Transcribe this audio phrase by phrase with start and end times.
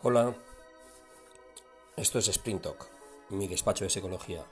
[0.00, 0.32] Hola,
[1.96, 2.86] esto es Sprint Talk,
[3.30, 4.44] mi despacho de psicología.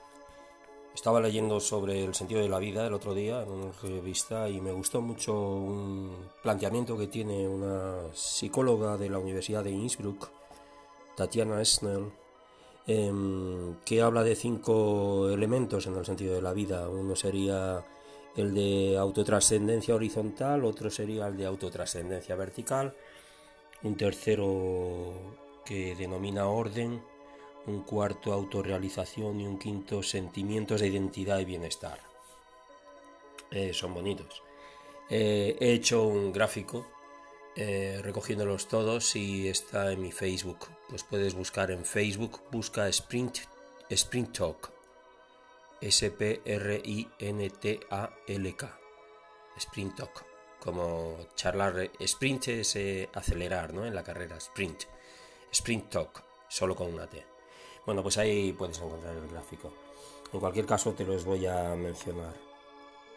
[0.93, 4.59] Estaba leyendo sobre el sentido de la vida el otro día en una revista y
[4.59, 10.27] me gustó mucho un planteamiento que tiene una psicóloga de la Universidad de Innsbruck,
[11.15, 12.11] Tatiana Snell,
[12.85, 16.89] em, que habla de cinco elementos en el sentido de la vida.
[16.89, 17.85] Uno sería
[18.35, 22.93] el de autotrascendencia horizontal, otro sería el de autotrascendencia vertical,
[23.83, 25.13] un tercero
[25.65, 27.01] que denomina orden,
[27.65, 31.99] un cuarto autorrealización y un quinto sentimientos de identidad y bienestar.
[33.51, 34.43] Eh, son bonitos.
[35.09, 36.85] Eh, he hecho un gráfico
[37.55, 40.67] eh, recogiéndolos todos y está en mi Facebook.
[40.89, 43.37] Pues puedes buscar en Facebook, busca Sprint,
[43.89, 44.71] Sprint Talk.
[45.81, 46.39] S-P-R-I-N-T-A-L-K.
[49.57, 50.36] Sprint Talk
[50.67, 51.91] como charlar.
[51.97, 53.85] Sprint es eh, acelerar, ¿no?
[53.85, 54.83] En la carrera, sprint.
[55.49, 57.23] Sprint Talk, solo con una T.
[57.85, 59.73] Bueno, pues ahí puedes encontrar el gráfico.
[60.33, 62.33] En cualquier caso, te los voy a mencionar.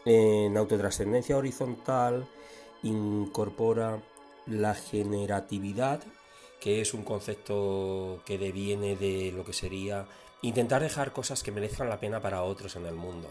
[0.04, 2.28] En autotrascendencia horizontal
[2.84, 4.00] incorpora
[4.46, 6.04] la generatividad,
[6.60, 10.06] que es un concepto que deviene de lo que sería
[10.42, 13.28] intentar dejar cosas que merezcan la pena para otros en el mundo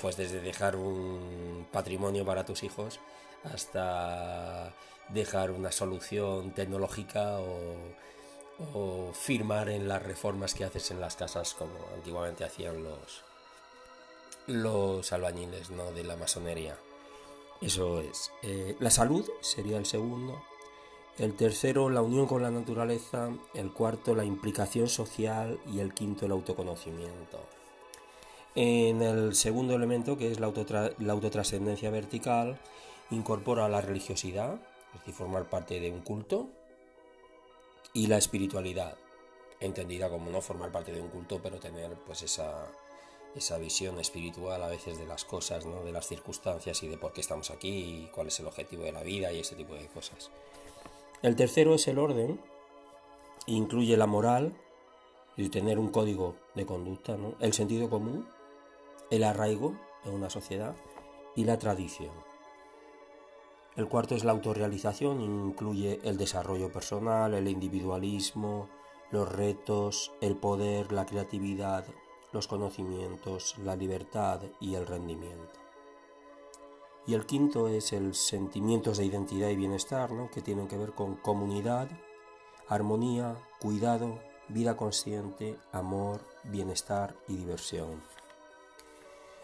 [0.00, 3.00] pues desde dejar un patrimonio para tus hijos
[3.44, 4.74] hasta
[5.08, 11.72] dejar una solución tecnológica o, firmar en las reformas que haces en las casas como
[11.94, 13.24] antiguamente hacían los
[14.46, 15.92] los albañiles ¿no?
[15.92, 16.76] de la masonería.
[17.60, 18.30] Eso es.
[18.42, 20.42] Eh, la salud sería el segundo.
[21.18, 23.30] El tercero, la unión con la naturaleza.
[23.54, 25.60] El cuarto, la implicación social.
[25.72, 27.38] Y el quinto, el autoconocimiento.
[28.54, 32.58] En el segundo elemento, que es la, autotrascendencia vertical,
[33.10, 34.54] incorpora la religiosidad,
[34.92, 36.48] es decir, formar parte de un culto,
[37.92, 38.96] y la espiritualidad,
[39.60, 42.66] entendida como no formar parte de un culto, pero tener pues esa,
[43.36, 45.84] esa visión espiritual a veces de las cosas, ¿no?
[45.84, 48.92] de las circunstancias y de por qué estamos aquí y cuál es el objetivo de
[48.92, 50.30] la vida y ese tipo de cosas.
[51.22, 52.40] El tercero es el orden,
[53.46, 54.54] incluye la moral
[55.36, 57.34] y tener un código de conducta, ¿no?
[57.40, 58.26] el sentido común
[59.10, 60.74] el arraigo en una sociedad
[61.34, 62.12] y la tradición.
[63.76, 68.68] El cuarto es la autorrealización, incluye el desarrollo personal, el individualismo,
[69.10, 71.84] los retos, el poder, la creatividad,
[72.32, 75.58] los conocimientos, la libertad y el rendimiento.
[77.06, 81.16] Y el quinto es el sentimientos de identidad y bienestar, que tienen que ver con
[81.16, 81.88] comunidad,
[82.68, 88.00] armonía, cuidado, vida consciente, amor, bienestar y diversión.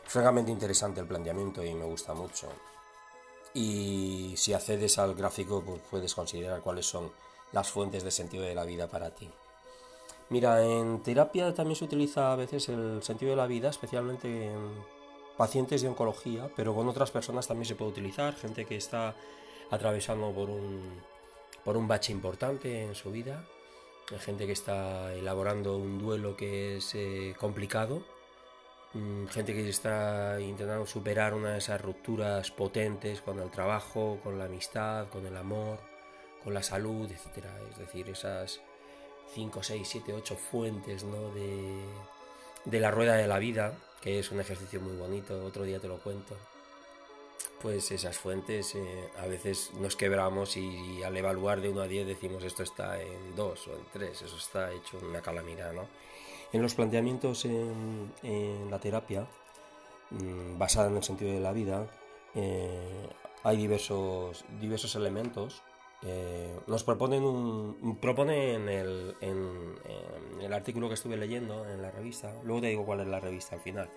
[0.06, 2.48] Francamente interesante el planteamiento y me gusta mucho.
[3.54, 7.10] Y si accedes al gráfico, pues puedes considerar cuáles son
[7.52, 9.28] las fuentes de sentido de la vida para ti.
[10.28, 14.74] Mira, en terapia también se utiliza a veces el sentido de la vida, especialmente en
[15.36, 19.14] pacientes de oncología, pero con otras personas también se puede utilizar, gente que está
[19.70, 21.00] atravesando por un,
[21.64, 23.46] por un bache importante en su vida,
[24.20, 28.02] gente que está elaborando un duelo que es eh, complicado
[29.30, 34.46] gente que está intentando superar una de esas rupturas potentes con el trabajo, con la
[34.46, 35.78] amistad, con el amor,
[36.42, 37.46] con la salud, etc.
[37.70, 38.60] Es decir, esas
[39.34, 41.84] 5, 6, 7, 8 fuentes de,
[42.64, 45.88] de la rueda de la vida, que es un ejercicio muy bonito, otro día te
[45.88, 46.36] lo cuento.
[47.60, 52.06] Pues esas fuentes eh, a veces nos quebramos y, al evaluar de 1 a 10
[52.06, 55.88] decimos esto está en 2 o en 3, eso está hecho una calamidad, ¿no?
[56.56, 59.26] En los planteamientos en, la terapia,
[60.08, 61.86] mm, basada en el sentido de la vida,
[62.34, 63.10] eh,
[63.42, 65.60] hay diversos, diversos elementos.
[66.02, 69.74] Eh, nos proponen un, proponen el, en,
[70.40, 73.56] el artículo que estuve leyendo en la revista, luego te digo cuál es la revista
[73.56, 73.90] al final,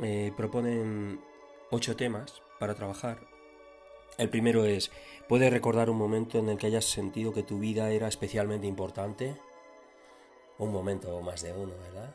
[0.00, 1.20] eh, proponen
[1.70, 3.18] ocho temas para trabajar.
[4.16, 4.90] El primero es,
[5.28, 9.36] ¿puedes recordar un momento en el que hayas sentido que tu vida era especialmente importante?
[10.58, 12.14] Un momento o más de uno, ¿verdad?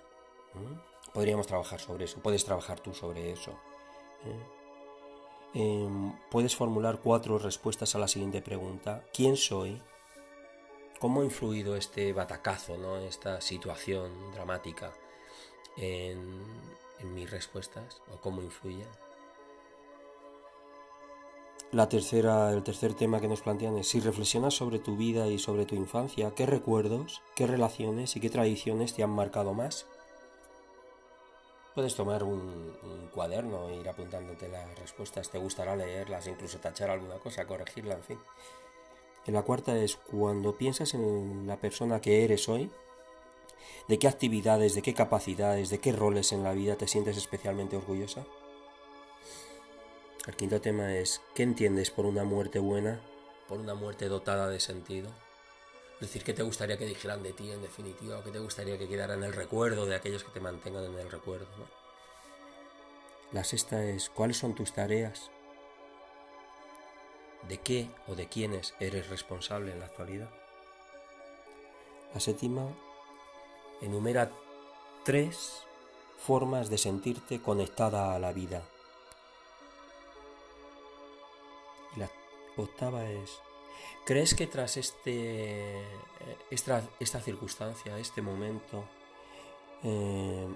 [0.53, 1.11] ¿Mm?
[1.13, 3.51] Podríamos trabajar sobre eso, puedes trabajar tú sobre eso.
[4.25, 4.63] ¿eh?
[5.55, 9.03] Em, puedes formular cuatro respuestas a la siguiente pregunta.
[9.13, 9.81] ¿Quién soy?
[10.99, 12.97] ¿Cómo ha influido este batacazo, ¿no?
[12.97, 14.93] esta situación dramática
[15.77, 16.43] en,
[16.99, 18.01] en mis respuestas?
[18.11, 18.85] ¿O cómo influye?
[21.73, 25.39] La tercera, el tercer tema que nos plantean es si reflexionas sobre tu vida y
[25.39, 29.87] sobre tu infancia, ¿qué recuerdos, qué relaciones y qué tradiciones te han marcado más?
[31.73, 32.75] Puedes tomar un,
[33.11, 38.03] cuaderno e ir apuntándote las respuestas, te gustará leerlas, incluso tachar alguna cosa, corregirla, en
[38.03, 38.19] fin.
[39.25, 42.69] la cuarta es cuando piensas en la persona que eres hoy,
[43.87, 47.77] de qué actividades, de qué capacidades, de qué roles en la vida te sientes especialmente
[47.77, 48.23] orgullosa.
[50.25, 53.01] El quinto tema es ¿qué entiendes por una muerte buena?
[53.49, 55.09] Por una muerte dotada de sentido.
[55.95, 58.19] Es decir, ¿qué te gustaría que dijeran de ti en definitiva?
[58.19, 60.97] ¿O qué te gustaría que quedara en el recuerdo de aquellos que te mantengan en
[60.97, 61.47] el recuerdo?
[63.33, 65.29] La sexta es ¿cuáles son tus tareas?
[67.49, 70.29] ¿De qué o de quiénes eres responsable en la actualidad?
[72.13, 72.69] La séptima
[73.81, 74.31] enumera
[75.03, 75.63] tres
[76.17, 78.63] formas de sentirte conectada a la vida.
[82.57, 83.39] Octava es,
[84.05, 85.83] ¿crees que tras este,
[86.51, 88.85] esta, esta circunstancia, este momento,
[89.83, 90.47] eh,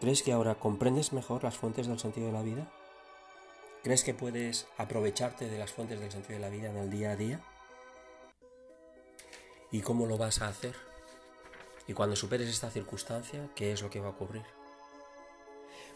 [0.00, 2.70] ¿crees que ahora comprendes mejor las fuentes del sentido de la vida?
[3.82, 7.12] ¿Crees que puedes aprovecharte de las fuentes del sentido de la vida en el día
[7.12, 7.40] a día?
[9.70, 10.74] ¿Y cómo lo vas a hacer?
[11.86, 14.44] Y cuando superes esta circunstancia, ¿qué es lo que va a ocurrir?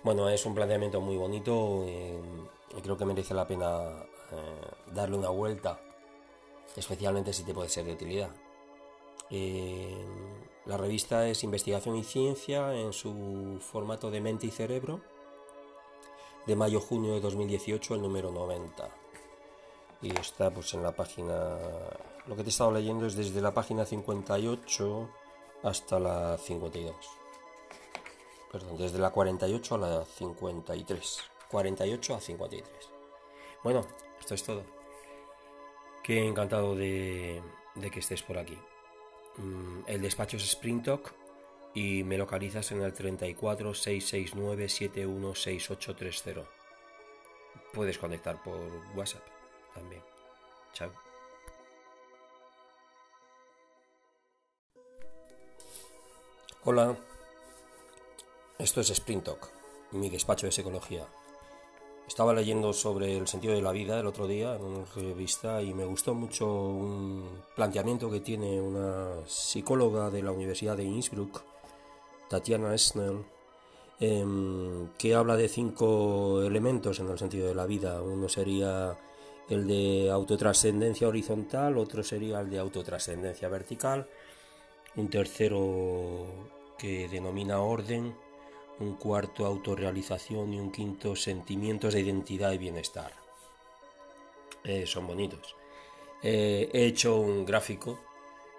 [0.03, 2.21] Bueno, es un planteamiento muy bonito eh,
[2.77, 5.81] y creo que merece la pena eh, darle una vuelta,
[6.77, 8.31] especialmente si te puede ser de utilidad.
[9.31, 10.05] Eh,
[10.67, 15.01] la revista es Investigación y Ciencia en su formato de mente y cerebro
[16.47, 18.89] de mayo-junio de 2018, el número 90.
[20.03, 21.59] Y está pues en la página...
[22.27, 25.09] Lo que te he estado leyendo es desde la página 58
[25.63, 26.95] hasta la 52.
[28.51, 31.19] Perdón, desde la 48 a la 53.
[31.51, 32.69] 48 a 53.
[33.63, 33.87] Bueno,
[34.23, 34.65] esto es todo.
[36.05, 37.43] Qué encantado de,
[37.93, 38.57] que estés por aquí.
[39.37, 41.13] Mm, el despacho es Sprint Talk
[41.75, 46.49] y me localizas en el 34 669 716830.
[47.73, 48.61] Puedes conectar por
[48.95, 49.27] WhatsApp
[49.75, 50.03] también.
[50.73, 50.93] Chao.
[56.65, 56.97] Hola,
[58.57, 59.51] esto es Sprint Talk,
[59.91, 61.09] mi despacho de psicología.
[62.13, 65.73] Estaba leyendo sobre el sentido de la vida el otro día en una revista y
[65.73, 67.25] me gustó mucho un
[67.57, 71.41] planteamiento que tiene una psicóloga de la Universidad de Innsbruck
[72.29, 73.25] Tatiana Snell,
[73.99, 78.03] em, que habla de cinco elementos en el sentido de la vida.
[78.03, 78.95] Uno sería
[79.49, 84.07] el de autotrascendencia horizontal, otro sería el de autotrascendencia vertical,
[84.97, 86.27] un tercero
[86.77, 88.15] que denomina orden,
[88.81, 93.13] un cuarto autorrealización y un quinto sentimientos de identidad y bienestar.
[94.65, 95.57] Eh, son bonitos.
[96.23, 97.99] Eh, he hecho un gráfico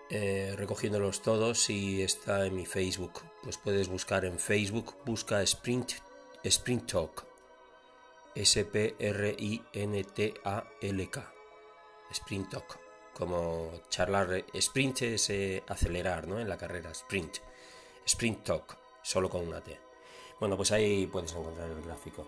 [0.09, 3.21] eh, recogiéndolos todos y está en mi Facebook.
[3.41, 5.93] Pues puedes buscar en Facebook, busca Sprint,
[6.43, 7.25] Sprint Talk.
[8.35, 8.83] S-P-R-I-N-T-A-L-K.
[12.11, 12.79] Sprint Talk.
[13.13, 14.43] Como charlar.
[14.53, 15.31] Sprint es
[15.67, 16.39] acelerar, ¿no?
[16.39, 16.89] En la carrera.
[16.91, 17.37] Sprint.
[18.05, 18.77] Sprint Talk.
[19.03, 19.92] Solo con una T.
[20.39, 22.27] Bueno, pues ahí puedes encontrar el gráfico.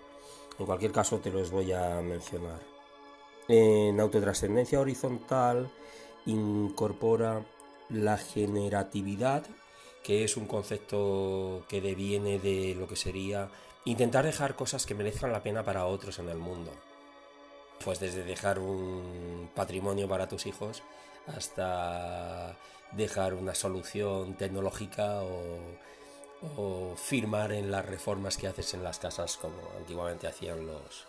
[0.57, 2.59] En cualquier caso te los voy a mencionar.
[3.47, 5.69] En autotrascendencia horizontal
[6.25, 7.45] incorpora
[7.89, 9.45] la generatividad,
[10.03, 13.49] que es un concepto que deviene de lo que sería
[13.85, 16.71] intentar dejar cosas que merezcan la pena para otros en el mundo.
[17.83, 20.81] Pues desde dejar un patrimonio para tus hijos
[21.27, 22.57] hasta
[22.91, 25.59] dejar una solución tecnológica o,
[26.95, 31.05] firmar en las reformas que haces en las casas como antiguamente hacían los,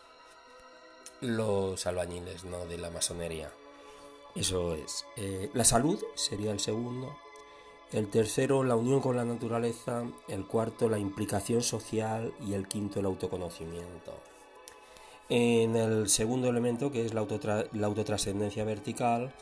[1.20, 2.66] los albañiles ¿no?
[2.66, 3.50] de la masonería.
[4.34, 5.06] Eso es.
[5.16, 7.16] Eh, la salud sería el segundo.
[7.92, 10.04] El tercero, la unión con la naturaleza.
[10.28, 12.34] El cuarto, la implicación social.
[12.46, 14.12] Y el quinto, el autoconocimiento.
[15.28, 17.26] En el segundo elemento, que es la,
[17.72, 19.32] la autotrascendencia vertical,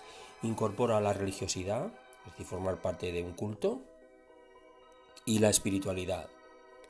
[0.43, 1.87] incorpora la religiosidad,
[2.25, 3.83] es decir, formar parte de un culto,
[5.25, 6.29] y la espiritualidad,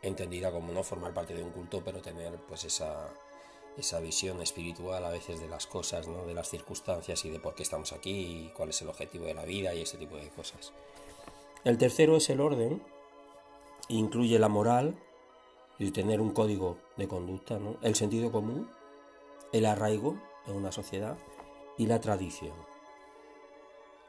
[0.02, 3.08] entendida como no formar parte de un culto, pero tener pues esa,
[3.76, 6.26] esa visión espiritual a veces de las cosas, ¿no?
[6.26, 8.10] de las circunstancias y de por qué estamos aquí
[8.46, 10.72] y cuál es el objetivo de la vida y ese tipo de cosas.
[11.64, 12.82] El tercero es el orden,
[13.88, 14.96] incluye la moral,
[15.78, 17.76] y tener un código de conducta, ¿no?
[17.82, 18.70] el sentido común,
[19.52, 21.18] el arraigo en una sociedad
[21.76, 22.54] y la tradición.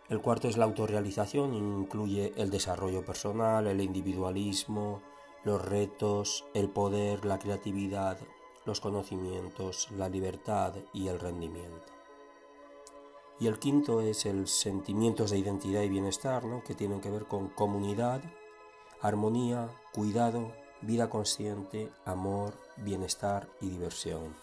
[0.07, 5.01] El cuarto es la autorrealización, incluye el desarrollo personal, el individualismo,
[5.43, 8.19] los retos, el poder, la creatividad,
[8.65, 11.91] los conocimientos, la libertad y el rendimiento.
[13.39, 17.50] Y el quinto es el sentimientos de identidad y bienestar, que tienen que ver con
[17.50, 18.21] comunidad,
[19.01, 24.35] armonía, cuidado, vida consciente, amor, bienestar y diversión.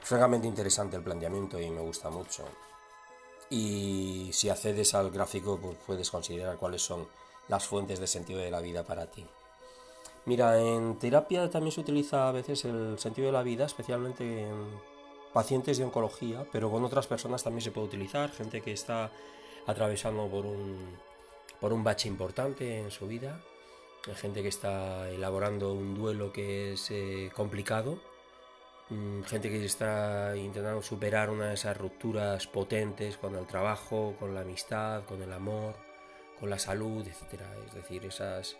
[0.00, 2.44] Francamente interesante el planteamiento y me gusta mucho.
[3.50, 7.06] Y si accedes al gráfico pues puedes considerar cuáles son
[7.48, 9.24] las fuentes de sentido de la vida para ti.
[10.26, 14.54] Mira, en terapia también se utiliza a veces el sentido de la vida, especialmente en
[15.34, 19.10] pacientes de oncología, pero con otras personas también se puede utilizar, gente que está
[19.66, 20.96] atravesando por un,
[21.60, 23.42] por un bache importante en su vida,
[24.14, 27.98] gente que está elaborando un duelo que es eh, complicado,
[29.26, 34.42] gente que está intentando superar una de esas rupturas potentes con el trabajo, con la
[34.42, 35.74] amistad, con el amor,
[36.38, 37.42] con la salud, etc.
[37.66, 38.56] Es decir, esas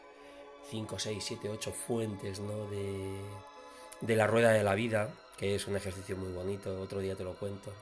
[0.70, 3.20] 5, 6, 7, 8 fuentes de,
[4.00, 7.24] de la rueda de la vida, que es un ejercicio muy bonito, otro día te
[7.24, 7.72] lo cuento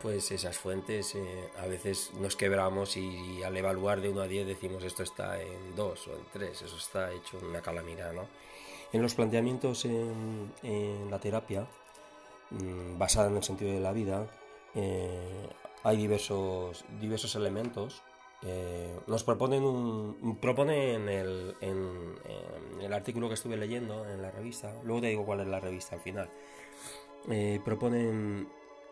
[0.00, 4.46] pues esas fuentes eh, a veces nos quebramos y, al evaluar de 1 a 10
[4.46, 8.12] decimos esto está en 2 o en 3, eso está hecho una calamidad.
[8.12, 8.28] ¿no?
[8.92, 11.66] En los planteamientos en, la terapia,
[12.50, 14.26] mm, basada en el sentido de la vida,
[14.74, 15.48] eh,
[15.82, 18.02] hay diversos, diversos elementos.
[18.42, 22.14] Eh, nos proponen un, proponen el, en,
[22.80, 25.96] el artículo que estuve leyendo en la revista, luego te digo cuál es la revista
[25.96, 26.30] al final,
[27.64, 28.48] proponen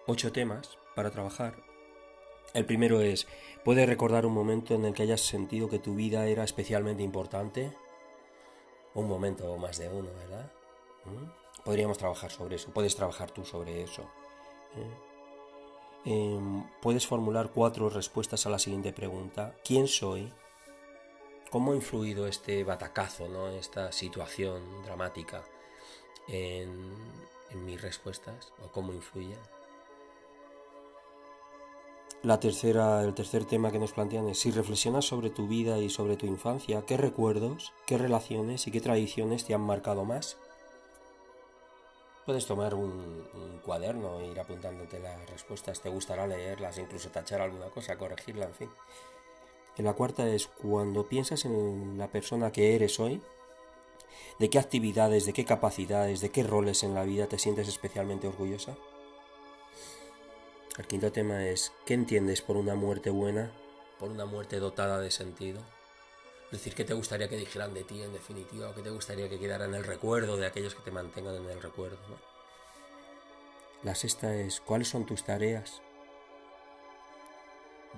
[0.06, 1.54] ocho temas para trabajar.
[2.54, 3.26] El primero es,
[3.64, 7.72] ¿puedes recordar un momento en el que hayas sentido que tu vida era especialmente importante?
[8.96, 10.50] Un momento o más de uno, ¿verdad?
[11.04, 11.62] ¿Mm?
[11.64, 14.02] Podríamos trabajar sobre eso, puedes trabajar tú sobre eso.
[14.74, 15.06] ¿eh?
[16.06, 19.54] Em, puedes formular cuatro respuestas a la siguiente pregunta.
[19.64, 20.32] ¿Quién soy?
[21.50, 23.48] ¿Cómo ha influido este batacazo, ¿no?
[23.48, 25.44] esta situación dramática
[26.28, 26.94] en,
[27.50, 28.52] en mis respuestas?
[28.64, 29.36] ¿O cómo influye?
[32.22, 35.90] La tercera, el tercer tema que nos plantean es si reflexionas sobre tu vida y
[35.90, 40.36] sobre tu infancia, ¿qué recuerdos, qué relaciones y qué tradiciones te han marcado más?
[42.24, 47.66] Puedes tomar un, cuaderno e ir apuntándote las respuestas, te gustará leerlas, incluso tachar alguna
[47.66, 48.70] cosa, corregirla, en fin.
[49.76, 53.22] Y la cuarta es cuando piensas en la persona que eres hoy,
[54.40, 58.26] de qué actividades, de qué capacidades, de qué roles en la vida te sientes especialmente
[58.26, 58.76] orgullosa.
[60.78, 63.50] El quinto tema es, ¿qué entiendes por una muerte buena?
[63.98, 65.62] Por una muerte dotada de sentido.
[66.46, 68.68] Es decir, ¿qué te gustaría que dijeran de ti en definitiva?
[68.68, 71.48] ¿O qué te gustaría que quedara en el recuerdo de aquellos que te mantengan en
[71.48, 71.98] el recuerdo?
[73.84, 75.80] La sexta es, ¿cuáles son tus tareas?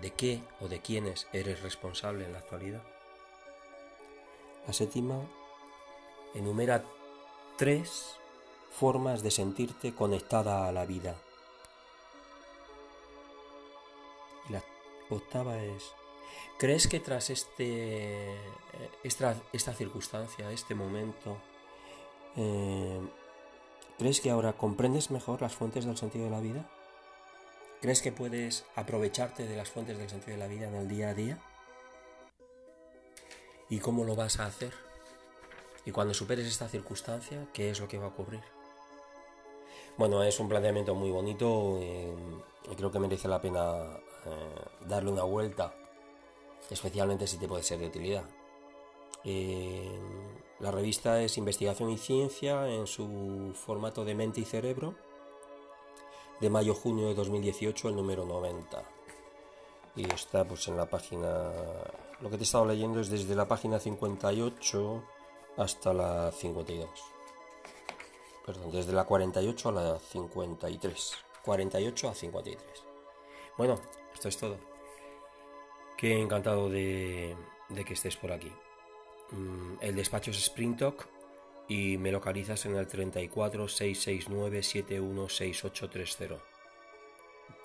[0.00, 2.84] ¿De qué o de quiénes eres responsable en la actualidad?
[4.68, 5.20] La séptima
[6.32, 6.84] enumera
[7.56, 8.14] tres
[8.70, 11.16] formas de sentirte conectada a la vida
[15.14, 15.92] octava es,
[16.58, 21.38] ¿crees que tras este, eh, esta, esta circunstancia, este momento,
[22.36, 23.00] eh,
[23.98, 26.68] ¿crees que ahora comprendes mejor las fuentes del sentido de la vida?
[27.80, 31.10] ¿Crees que puedes aprovecharte de las fuentes del sentido de la vida en el día
[31.10, 31.38] a día?
[33.70, 34.72] ¿Y cómo lo vas a hacer?
[35.84, 38.42] Y cuando superes esta circunstancia, ¿qué es lo que va a ocurrir?
[39.96, 42.14] Bueno, es un planteamiento muy bonito eh,
[42.70, 43.98] y creo que merece la pena
[44.30, 45.74] eh, darle una vuelta,
[46.70, 48.24] especialmente si te puede ser de utilidad.
[49.24, 49.98] Eh,
[50.60, 54.94] la revista es Investigación y Ciencia en su formato de mente y cerebro,
[56.40, 58.82] de mayo-junio de 2018, el número 90.
[59.96, 61.50] Y está pues en la página,
[62.20, 65.02] lo que te he estado leyendo es desde la página 58
[65.56, 66.88] hasta la 52.
[68.46, 71.12] Perdón, desde la 48 a la 53.
[71.44, 72.58] 48 a 53.
[73.56, 73.80] Bueno,
[74.18, 74.58] esto es todo.
[75.96, 77.36] Qué encantado de,
[77.86, 78.50] que estés por aquí.
[79.30, 81.08] Mm, el despacho es Spring Talk
[81.68, 86.42] y me localizas en el 34 669 716830.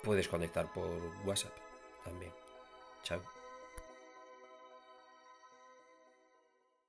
[0.04, 0.88] Puedes conectar por
[1.24, 1.56] WhatsApp
[2.04, 2.32] también.
[3.02, 3.33] Chao.